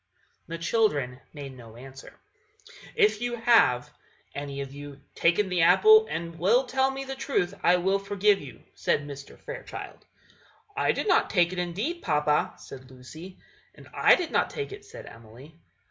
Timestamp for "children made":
0.57-1.55